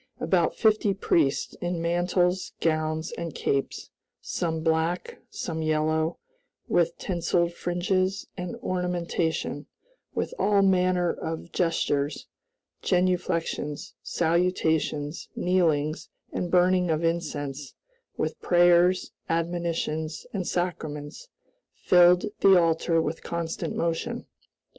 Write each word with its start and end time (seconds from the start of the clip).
About 0.19 0.55
fifty 0.55 0.95
priests, 0.95 1.53
in 1.61 1.79
mantles, 1.79 2.53
gowns, 2.59 3.11
and 3.19 3.35
capes, 3.35 3.91
some 4.19 4.63
black, 4.63 5.19
some 5.29 5.61
yellow, 5.61 6.17
with 6.67 6.97
tinseled 6.97 7.53
fringes 7.53 8.25
and 8.35 8.55
ornamentation, 8.63 9.67
with 10.15 10.33
all 10.39 10.63
manner 10.63 11.11
of 11.13 11.51
gestures, 11.51 12.25
genuflections, 12.81 13.93
salutations, 14.01 15.29
kneelings, 15.35 16.09
and 16.33 16.49
burning 16.49 16.89
of 16.89 17.03
incense; 17.03 17.75
with 18.17 18.41
prayers, 18.41 19.11
admonitions, 19.29 20.25
and 20.33 20.47
sacraments, 20.47 21.27
filled 21.75 22.25
the 22.39 22.59
altar 22.59 22.99
with 22.99 23.21
constant 23.21 23.75
motion. 23.75 24.25